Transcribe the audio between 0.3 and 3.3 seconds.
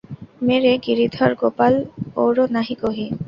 মেরে গিরিধর গোপাল, ঔর নাহি কোহি।